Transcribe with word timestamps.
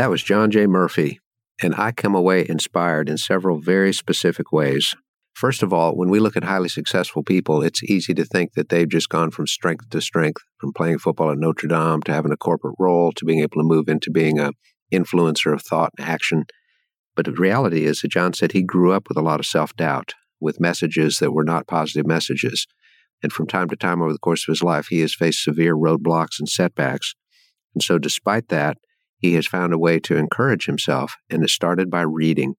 That 0.00 0.08
was 0.08 0.22
John 0.22 0.50
J. 0.50 0.66
Murphy, 0.66 1.20
and 1.62 1.74
I 1.74 1.92
come 1.92 2.14
away 2.14 2.48
inspired 2.48 3.10
in 3.10 3.18
several 3.18 3.60
very 3.60 3.92
specific 3.92 4.50
ways. 4.50 4.94
First 5.34 5.62
of 5.62 5.74
all, 5.74 5.94
when 5.94 6.08
we 6.08 6.20
look 6.20 6.38
at 6.38 6.44
highly 6.44 6.70
successful 6.70 7.22
people, 7.22 7.62
it's 7.62 7.82
easy 7.82 8.14
to 8.14 8.24
think 8.24 8.54
that 8.54 8.70
they've 8.70 8.88
just 8.88 9.10
gone 9.10 9.30
from 9.30 9.46
strength 9.46 9.90
to 9.90 10.00
strength, 10.00 10.40
from 10.58 10.72
playing 10.72 11.00
football 11.00 11.30
at 11.30 11.36
Notre 11.36 11.68
Dame 11.68 12.00
to 12.04 12.14
having 12.14 12.32
a 12.32 12.38
corporate 12.38 12.76
role 12.78 13.12
to 13.12 13.26
being 13.26 13.40
able 13.40 13.60
to 13.60 13.68
move 13.68 13.90
into 13.90 14.10
being 14.10 14.38
a 14.38 14.52
influencer 14.90 15.52
of 15.52 15.60
thought 15.60 15.92
and 15.98 16.08
action. 16.08 16.46
But 17.14 17.26
the 17.26 17.32
reality 17.32 17.84
is 17.84 18.00
that 18.00 18.10
John 18.10 18.32
said 18.32 18.52
he 18.52 18.62
grew 18.62 18.92
up 18.92 19.06
with 19.06 19.18
a 19.18 19.22
lot 19.22 19.38
of 19.38 19.44
self 19.44 19.76
doubt, 19.76 20.14
with 20.40 20.58
messages 20.58 21.18
that 21.18 21.32
were 21.32 21.44
not 21.44 21.66
positive 21.66 22.06
messages. 22.06 22.66
And 23.22 23.30
from 23.30 23.46
time 23.46 23.68
to 23.68 23.76
time 23.76 24.00
over 24.00 24.14
the 24.14 24.18
course 24.18 24.48
of 24.48 24.52
his 24.52 24.62
life, 24.62 24.86
he 24.88 25.00
has 25.00 25.14
faced 25.14 25.44
severe 25.44 25.76
roadblocks 25.76 26.38
and 26.38 26.48
setbacks. 26.48 27.14
And 27.74 27.82
so, 27.82 27.98
despite 27.98 28.48
that, 28.48 28.78
he 29.20 29.34
has 29.34 29.46
found 29.46 29.72
a 29.72 29.78
way 29.78 30.00
to 30.00 30.16
encourage 30.16 30.66
himself, 30.66 31.16
and 31.28 31.44
it 31.44 31.50
started 31.50 31.90
by 31.90 32.02
reading. 32.02 32.54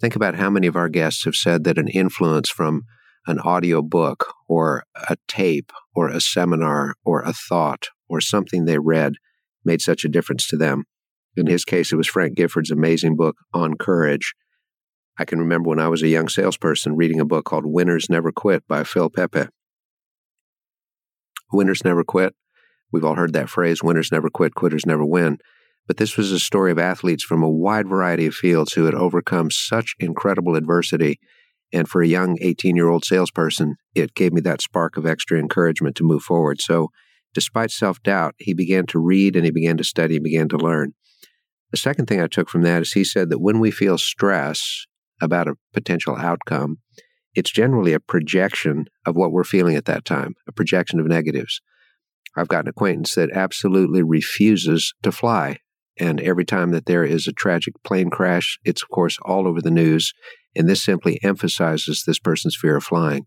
Think 0.00 0.16
about 0.16 0.36
how 0.36 0.48
many 0.48 0.66
of 0.66 0.76
our 0.76 0.88
guests 0.88 1.24
have 1.26 1.34
said 1.36 1.64
that 1.64 1.78
an 1.78 1.88
influence 1.88 2.48
from 2.48 2.82
an 3.26 3.38
audio 3.40 3.82
book 3.82 4.32
or 4.48 4.84
a 5.08 5.16
tape 5.28 5.72
or 5.94 6.08
a 6.08 6.20
seminar 6.20 6.94
or 7.04 7.20
a 7.20 7.34
thought 7.34 7.88
or 8.08 8.20
something 8.20 8.64
they 8.64 8.78
read 8.78 9.14
made 9.62 9.82
such 9.82 10.04
a 10.04 10.08
difference 10.08 10.46
to 10.48 10.56
them. 10.56 10.84
In 11.36 11.46
his 11.46 11.66
case, 11.66 11.92
it 11.92 11.96
was 11.96 12.08
Frank 12.08 12.34
Gifford's 12.34 12.70
amazing 12.70 13.16
book, 13.16 13.36
On 13.52 13.74
Courage. 13.76 14.34
I 15.18 15.26
can 15.26 15.38
remember 15.38 15.68
when 15.68 15.78
I 15.78 15.88
was 15.88 16.02
a 16.02 16.08
young 16.08 16.30
salesperson 16.30 16.96
reading 16.96 17.20
a 17.20 17.26
book 17.26 17.44
called 17.44 17.66
Winners 17.66 18.08
Never 18.08 18.32
Quit 18.32 18.66
by 18.66 18.84
Phil 18.84 19.10
Pepe. 19.10 19.48
Winners 21.52 21.84
never 21.84 22.04
quit. 22.04 22.34
We've 22.90 23.04
all 23.04 23.16
heard 23.16 23.34
that 23.34 23.50
phrase 23.50 23.82
winners 23.82 24.10
never 24.10 24.30
quit, 24.30 24.54
quitters 24.54 24.86
never 24.86 25.04
win. 25.04 25.38
But 25.90 25.96
this 25.96 26.16
was 26.16 26.30
a 26.30 26.38
story 26.38 26.70
of 26.70 26.78
athletes 26.78 27.24
from 27.24 27.42
a 27.42 27.50
wide 27.50 27.88
variety 27.88 28.24
of 28.26 28.34
fields 28.36 28.74
who 28.74 28.84
had 28.84 28.94
overcome 28.94 29.50
such 29.50 29.96
incredible 29.98 30.54
adversity. 30.54 31.18
And 31.72 31.88
for 31.88 32.00
a 32.00 32.06
young 32.06 32.38
18 32.40 32.76
year 32.76 32.88
old 32.88 33.04
salesperson, 33.04 33.74
it 33.96 34.14
gave 34.14 34.32
me 34.32 34.40
that 34.42 34.62
spark 34.62 34.96
of 34.96 35.04
extra 35.04 35.36
encouragement 35.36 35.96
to 35.96 36.04
move 36.04 36.22
forward. 36.22 36.60
So, 36.60 36.90
despite 37.34 37.72
self 37.72 38.00
doubt, 38.04 38.36
he 38.38 38.54
began 38.54 38.86
to 38.86 39.00
read 39.00 39.34
and 39.34 39.44
he 39.44 39.50
began 39.50 39.76
to 39.78 39.82
study, 39.82 40.14
and 40.14 40.22
began 40.22 40.48
to 40.50 40.56
learn. 40.56 40.92
The 41.72 41.76
second 41.76 42.06
thing 42.06 42.20
I 42.20 42.28
took 42.28 42.48
from 42.48 42.62
that 42.62 42.82
is 42.82 42.92
he 42.92 43.02
said 43.02 43.28
that 43.30 43.40
when 43.40 43.58
we 43.58 43.72
feel 43.72 43.98
stress 43.98 44.86
about 45.20 45.48
a 45.48 45.56
potential 45.74 46.14
outcome, 46.14 46.76
it's 47.34 47.50
generally 47.50 47.94
a 47.94 47.98
projection 47.98 48.84
of 49.04 49.16
what 49.16 49.32
we're 49.32 49.42
feeling 49.42 49.74
at 49.74 49.86
that 49.86 50.04
time, 50.04 50.34
a 50.46 50.52
projection 50.52 51.00
of 51.00 51.06
negatives. 51.06 51.60
I've 52.36 52.46
got 52.46 52.66
an 52.66 52.68
acquaintance 52.68 53.16
that 53.16 53.32
absolutely 53.32 54.04
refuses 54.04 54.94
to 55.02 55.10
fly. 55.10 55.58
And 56.00 56.20
every 56.20 56.46
time 56.46 56.70
that 56.70 56.86
there 56.86 57.04
is 57.04 57.28
a 57.28 57.32
tragic 57.32 57.74
plane 57.84 58.08
crash, 58.08 58.58
it's 58.64 58.82
of 58.82 58.88
course 58.88 59.18
all 59.22 59.46
over 59.46 59.60
the 59.60 59.70
news. 59.70 60.12
And 60.56 60.68
this 60.68 60.82
simply 60.82 61.20
emphasizes 61.22 62.04
this 62.06 62.18
person's 62.18 62.56
fear 62.56 62.76
of 62.76 62.84
flying. 62.84 63.26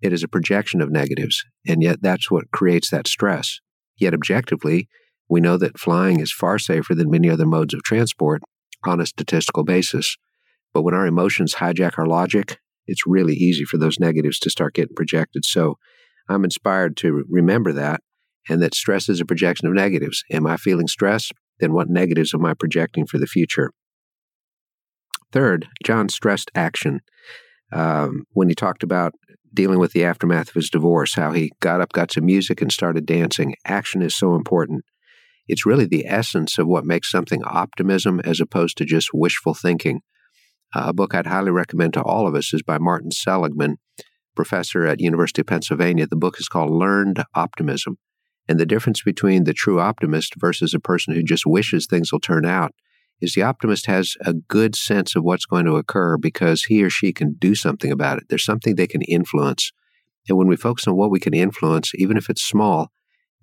It 0.00 0.12
is 0.12 0.22
a 0.22 0.28
projection 0.28 0.80
of 0.80 0.92
negatives, 0.92 1.44
and 1.66 1.82
yet 1.82 1.98
that's 2.00 2.30
what 2.30 2.52
creates 2.52 2.90
that 2.90 3.08
stress. 3.08 3.58
Yet 3.96 4.14
objectively, 4.14 4.88
we 5.28 5.40
know 5.40 5.56
that 5.56 5.78
flying 5.78 6.20
is 6.20 6.32
far 6.32 6.58
safer 6.58 6.94
than 6.94 7.10
many 7.10 7.28
other 7.28 7.46
modes 7.46 7.74
of 7.74 7.82
transport 7.82 8.42
on 8.86 9.00
a 9.00 9.06
statistical 9.06 9.64
basis. 9.64 10.16
But 10.72 10.82
when 10.82 10.94
our 10.94 11.06
emotions 11.06 11.56
hijack 11.56 11.98
our 11.98 12.06
logic, 12.06 12.58
it's 12.86 13.06
really 13.06 13.34
easy 13.34 13.64
for 13.64 13.76
those 13.76 13.98
negatives 13.98 14.38
to 14.40 14.50
start 14.50 14.74
getting 14.74 14.94
projected. 14.94 15.44
So 15.44 15.78
I'm 16.28 16.44
inspired 16.44 16.96
to 16.98 17.24
remember 17.28 17.72
that 17.72 18.00
and 18.48 18.62
that 18.62 18.74
stress 18.74 19.08
is 19.08 19.20
a 19.20 19.26
projection 19.26 19.66
of 19.66 19.74
negatives. 19.74 20.22
Am 20.30 20.46
I 20.46 20.56
feeling 20.56 20.86
stress? 20.86 21.30
Then 21.60 21.72
what 21.72 21.88
negatives 21.88 22.34
am 22.34 22.44
I 22.44 22.54
projecting 22.54 23.06
for 23.06 23.18
the 23.18 23.26
future? 23.26 23.70
Third, 25.32 25.68
John 25.84 26.08
stressed 26.08 26.50
action. 26.54 27.00
Um, 27.72 28.24
when 28.32 28.48
he 28.48 28.54
talked 28.54 28.82
about 28.82 29.12
dealing 29.52 29.78
with 29.78 29.92
the 29.92 30.04
aftermath 30.04 30.48
of 30.48 30.54
his 30.54 30.70
divorce, 30.70 31.14
how 31.14 31.32
he 31.32 31.52
got 31.60 31.80
up, 31.80 31.92
got 31.92 32.12
some 32.12 32.26
music, 32.26 32.62
and 32.62 32.72
started 32.72 33.06
dancing. 33.06 33.54
Action 33.64 34.02
is 34.02 34.16
so 34.16 34.34
important. 34.34 34.84
It's 35.46 35.66
really 35.66 35.86
the 35.86 36.06
essence 36.06 36.58
of 36.58 36.66
what 36.66 36.84
makes 36.84 37.10
something 37.10 37.42
optimism 37.44 38.20
as 38.20 38.40
opposed 38.40 38.76
to 38.78 38.84
just 38.84 39.10
wishful 39.14 39.54
thinking. 39.54 40.00
Uh, 40.74 40.84
a 40.88 40.92
book 40.92 41.14
I'd 41.14 41.26
highly 41.26 41.50
recommend 41.50 41.94
to 41.94 42.02
all 42.02 42.26
of 42.26 42.34
us 42.34 42.52
is 42.52 42.62
by 42.62 42.78
Martin 42.78 43.10
Seligman, 43.10 43.76
professor 44.36 44.86
at 44.86 45.00
University 45.00 45.40
of 45.40 45.46
Pennsylvania. 45.46 46.06
The 46.06 46.16
book 46.16 46.38
is 46.38 46.48
called 46.48 46.70
Learned 46.70 47.24
Optimism. 47.34 47.96
And 48.48 48.58
the 48.58 48.66
difference 48.66 49.02
between 49.02 49.44
the 49.44 49.52
true 49.52 49.80
optimist 49.80 50.34
versus 50.36 50.72
a 50.72 50.80
person 50.80 51.14
who 51.14 51.22
just 51.22 51.44
wishes 51.46 51.86
things 51.86 52.12
will 52.12 52.20
turn 52.20 52.46
out 52.46 52.72
is 53.20 53.34
the 53.34 53.42
optimist 53.42 53.86
has 53.86 54.14
a 54.24 54.32
good 54.32 54.76
sense 54.76 55.16
of 55.16 55.24
what's 55.24 55.46
going 55.46 55.66
to 55.66 55.76
occur 55.76 56.16
because 56.16 56.64
he 56.64 56.82
or 56.82 56.90
she 56.90 57.12
can 57.12 57.34
do 57.38 57.54
something 57.54 57.90
about 57.90 58.18
it. 58.18 58.24
There's 58.28 58.44
something 58.44 58.74
they 58.74 58.86
can 58.86 59.02
influence. 59.02 59.72
And 60.28 60.38
when 60.38 60.46
we 60.46 60.56
focus 60.56 60.86
on 60.86 60.96
what 60.96 61.10
we 61.10 61.20
can 61.20 61.34
influence, 61.34 61.92
even 61.96 62.16
if 62.16 62.30
it's 62.30 62.44
small, 62.44 62.90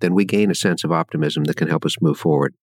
then 0.00 0.14
we 0.14 0.24
gain 0.24 0.50
a 0.50 0.54
sense 0.54 0.84
of 0.84 0.92
optimism 0.92 1.44
that 1.44 1.56
can 1.56 1.68
help 1.68 1.84
us 1.84 2.00
move 2.00 2.18
forward. 2.18 2.54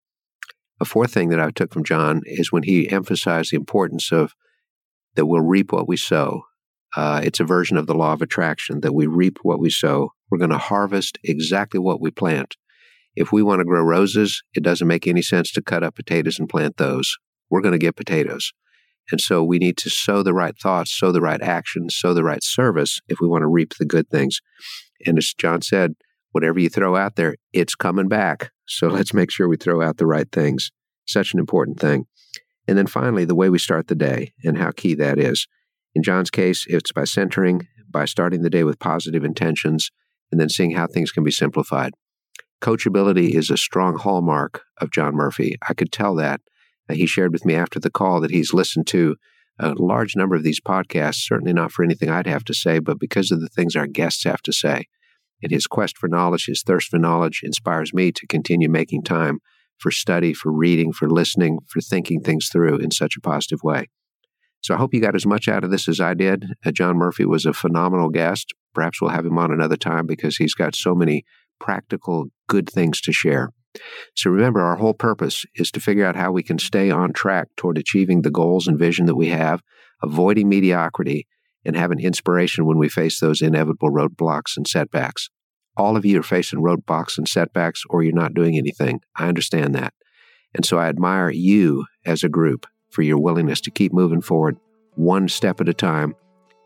A 0.80 0.84
fourth 0.84 1.12
thing 1.12 1.28
that 1.28 1.40
I 1.40 1.50
took 1.50 1.72
from 1.72 1.84
John 1.84 2.22
is 2.24 2.50
when 2.50 2.64
he 2.64 2.90
emphasized 2.90 3.52
the 3.52 3.56
importance 3.56 4.10
of 4.12 4.34
that 5.14 5.26
we'll 5.26 5.42
reap 5.42 5.72
what 5.72 5.88
we 5.88 5.96
sow. 5.96 6.42
Uh, 6.96 7.20
it's 7.24 7.40
a 7.40 7.44
version 7.44 7.76
of 7.76 7.86
the 7.86 7.94
law 7.94 8.12
of 8.12 8.22
attraction 8.22 8.80
that 8.80 8.94
we 8.94 9.06
reap 9.06 9.38
what 9.42 9.60
we 9.60 9.70
sow. 9.70 10.12
We're 10.34 10.38
going 10.38 10.50
to 10.50 10.58
harvest 10.58 11.16
exactly 11.22 11.78
what 11.78 12.00
we 12.00 12.10
plant. 12.10 12.56
If 13.14 13.30
we 13.30 13.40
want 13.40 13.60
to 13.60 13.64
grow 13.64 13.84
roses, 13.84 14.42
it 14.52 14.64
doesn't 14.64 14.88
make 14.88 15.06
any 15.06 15.22
sense 15.22 15.52
to 15.52 15.62
cut 15.62 15.84
up 15.84 15.94
potatoes 15.94 16.40
and 16.40 16.48
plant 16.48 16.76
those. 16.76 17.16
We're 17.50 17.60
going 17.60 17.70
to 17.70 17.78
get 17.78 17.94
potatoes. 17.94 18.52
And 19.12 19.20
so 19.20 19.44
we 19.44 19.60
need 19.60 19.76
to 19.76 19.90
sow 19.90 20.24
the 20.24 20.34
right 20.34 20.58
thoughts, 20.58 20.98
sow 20.98 21.12
the 21.12 21.20
right 21.20 21.40
actions, 21.40 21.94
sow 21.96 22.14
the 22.14 22.24
right 22.24 22.42
service 22.42 23.00
if 23.06 23.20
we 23.20 23.28
want 23.28 23.42
to 23.42 23.46
reap 23.46 23.74
the 23.78 23.84
good 23.84 24.10
things. 24.10 24.40
And 25.06 25.18
as 25.18 25.32
John 25.38 25.62
said, 25.62 25.94
whatever 26.32 26.58
you 26.58 26.68
throw 26.68 26.96
out 26.96 27.14
there, 27.14 27.36
it's 27.52 27.76
coming 27.76 28.08
back. 28.08 28.50
So 28.66 28.88
let's 28.88 29.14
make 29.14 29.30
sure 29.30 29.48
we 29.48 29.56
throw 29.56 29.82
out 29.82 29.98
the 29.98 30.06
right 30.06 30.32
things. 30.32 30.72
Such 31.06 31.32
an 31.32 31.38
important 31.38 31.78
thing. 31.78 32.06
And 32.66 32.76
then 32.76 32.88
finally, 32.88 33.24
the 33.24 33.36
way 33.36 33.50
we 33.50 33.60
start 33.60 33.86
the 33.86 33.94
day 33.94 34.32
and 34.42 34.58
how 34.58 34.72
key 34.72 34.96
that 34.96 35.16
is. 35.16 35.46
In 35.94 36.02
John's 36.02 36.30
case, 36.30 36.66
it's 36.66 36.90
by 36.90 37.04
centering, 37.04 37.68
by 37.88 38.04
starting 38.04 38.42
the 38.42 38.50
day 38.50 38.64
with 38.64 38.80
positive 38.80 39.22
intentions, 39.22 39.92
and 40.30 40.40
then 40.40 40.48
seeing 40.48 40.72
how 40.72 40.86
things 40.86 41.10
can 41.10 41.24
be 41.24 41.30
simplified. 41.30 41.92
Coachability 42.60 43.34
is 43.34 43.50
a 43.50 43.56
strong 43.56 43.98
hallmark 43.98 44.62
of 44.80 44.90
John 44.90 45.14
Murphy. 45.14 45.56
I 45.68 45.74
could 45.74 45.92
tell 45.92 46.14
that. 46.16 46.40
Uh, 46.88 46.94
he 46.94 47.06
shared 47.06 47.32
with 47.32 47.44
me 47.44 47.54
after 47.54 47.78
the 47.78 47.90
call 47.90 48.20
that 48.20 48.30
he's 48.30 48.54
listened 48.54 48.86
to 48.88 49.16
a 49.58 49.74
large 49.76 50.16
number 50.16 50.34
of 50.34 50.42
these 50.42 50.60
podcasts, 50.60 51.26
certainly 51.26 51.52
not 51.52 51.72
for 51.72 51.84
anything 51.84 52.08
I'd 52.08 52.26
have 52.26 52.44
to 52.44 52.54
say, 52.54 52.78
but 52.78 52.98
because 52.98 53.30
of 53.30 53.40
the 53.40 53.48
things 53.48 53.76
our 53.76 53.86
guests 53.86 54.24
have 54.24 54.42
to 54.42 54.52
say. 54.52 54.86
And 55.42 55.52
his 55.52 55.66
quest 55.66 55.98
for 55.98 56.08
knowledge, 56.08 56.46
his 56.46 56.62
thirst 56.62 56.88
for 56.88 56.98
knowledge 56.98 57.40
inspires 57.42 57.92
me 57.92 58.10
to 58.12 58.26
continue 58.26 58.68
making 58.68 59.02
time 59.02 59.40
for 59.78 59.90
study, 59.90 60.32
for 60.32 60.50
reading, 60.50 60.92
for 60.92 61.08
listening, 61.08 61.58
for 61.68 61.80
thinking 61.80 62.20
things 62.20 62.48
through 62.50 62.78
in 62.78 62.90
such 62.90 63.16
a 63.16 63.20
positive 63.20 63.62
way. 63.62 63.88
So 64.62 64.74
I 64.74 64.78
hope 64.78 64.94
you 64.94 65.00
got 65.00 65.14
as 65.14 65.26
much 65.26 65.46
out 65.46 65.64
of 65.64 65.70
this 65.70 65.88
as 65.88 66.00
I 66.00 66.14
did. 66.14 66.46
Uh, 66.64 66.70
John 66.72 66.96
Murphy 66.96 67.26
was 67.26 67.44
a 67.44 67.52
phenomenal 67.52 68.08
guest. 68.08 68.54
Perhaps 68.74 69.00
we'll 69.00 69.10
have 69.10 69.26
him 69.26 69.38
on 69.38 69.52
another 69.52 69.76
time 69.76 70.06
because 70.06 70.36
he's 70.36 70.54
got 70.54 70.74
so 70.74 70.94
many 70.94 71.24
practical, 71.60 72.26
good 72.48 72.68
things 72.68 73.00
to 73.02 73.12
share. 73.12 73.50
So 74.14 74.30
remember, 74.30 74.60
our 74.60 74.76
whole 74.76 74.94
purpose 74.94 75.44
is 75.56 75.70
to 75.72 75.80
figure 75.80 76.04
out 76.04 76.16
how 76.16 76.30
we 76.30 76.42
can 76.42 76.58
stay 76.58 76.90
on 76.90 77.12
track 77.12 77.48
toward 77.56 77.78
achieving 77.78 78.22
the 78.22 78.30
goals 78.30 78.66
and 78.68 78.78
vision 78.78 79.06
that 79.06 79.16
we 79.16 79.28
have, 79.28 79.62
avoiding 80.02 80.48
mediocrity, 80.48 81.26
and 81.64 81.76
have 81.76 81.90
an 81.90 81.98
inspiration 81.98 82.66
when 82.66 82.78
we 82.78 82.88
face 82.88 83.18
those 83.18 83.42
inevitable 83.42 83.90
roadblocks 83.90 84.56
and 84.56 84.68
setbacks 84.68 85.28
all 85.76 85.96
of 85.96 86.04
you 86.04 86.20
are 86.20 86.24
facing 86.24 86.60
roadblocks 86.60 87.18
and 87.18 87.28
setbacks 87.28 87.82
or 87.90 88.02
you're 88.02 88.12
not 88.12 88.34
doing 88.34 88.56
anything. 88.56 89.00
I 89.16 89.28
understand 89.28 89.74
that. 89.74 89.92
And 90.54 90.64
so 90.64 90.78
I 90.78 90.88
admire 90.88 91.30
you 91.30 91.84
as 92.04 92.22
a 92.22 92.28
group 92.28 92.66
for 92.90 93.02
your 93.02 93.18
willingness 93.18 93.60
to 93.62 93.70
keep 93.70 93.92
moving 93.92 94.20
forward 94.20 94.56
one 94.94 95.28
step 95.28 95.60
at 95.60 95.68
a 95.68 95.74
time. 95.74 96.14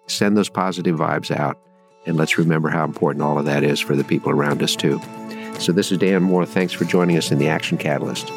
Send 0.06 0.37
those 0.37 0.50
positive 0.50 0.97
vibes 0.97 1.35
out. 1.35 1.59
And 2.08 2.16
let's 2.16 2.38
remember 2.38 2.70
how 2.70 2.84
important 2.84 3.22
all 3.22 3.38
of 3.38 3.44
that 3.44 3.62
is 3.62 3.78
for 3.78 3.94
the 3.94 4.02
people 4.02 4.32
around 4.32 4.62
us, 4.62 4.75
too. 4.75 5.00
So, 5.58 5.72
this 5.72 5.93
is 5.93 5.99
Dan 5.99 6.22
Moore. 6.22 6.46
Thanks 6.46 6.72
for 6.72 6.84
joining 6.84 7.19
us 7.19 7.31
in 7.31 7.38
the 7.38 7.49
Action 7.49 7.76
Catalyst. 7.76 8.31